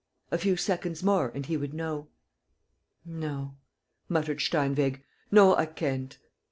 A 0.31 0.37
few 0.39 0.57
seconds 0.57 1.03
more 1.03 1.29
and 1.35 1.45
he 1.45 1.55
would 1.57 1.75
know.... 1.75 2.07
"No," 3.05 3.57
muttered 4.09 4.39
Steinweg, 4.41 5.03
"no, 5.29 5.55
I 5.55 5.67
can't. 5.67 6.17